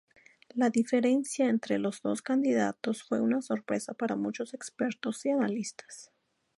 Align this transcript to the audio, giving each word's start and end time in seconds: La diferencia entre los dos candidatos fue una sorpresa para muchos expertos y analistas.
La 0.55 0.71
diferencia 0.71 1.47
entre 1.47 1.77
los 1.77 2.01
dos 2.01 2.23
candidatos 2.23 3.03
fue 3.03 3.21
una 3.21 3.43
sorpresa 3.43 3.93
para 3.93 4.15
muchos 4.15 4.55
expertos 4.55 5.23
y 5.27 5.29
analistas. 5.29 6.11